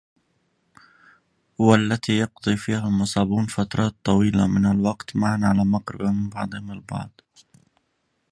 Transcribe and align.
والتي 1.65 2.11
يقضي 2.17 2.57
فيها 2.57 2.87
المصابون 2.87 3.45
فترات 3.45 3.93
طويلة 4.03 4.47
من 4.47 4.65
الوقت 4.65 5.15
معاً 5.15 5.39
على 5.43 5.65
مقربة 5.65 6.11
من 6.11 6.29
بعضهم 6.29 6.71
البعض 6.71 7.11